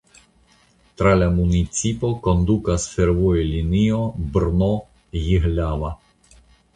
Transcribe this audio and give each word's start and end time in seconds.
Tra 1.01 1.09
la 1.17 1.25
municipo 1.33 2.07
kondukas 2.27 2.85
fervojlinio 2.93 3.99
Brno–Jihlava. 4.39 5.93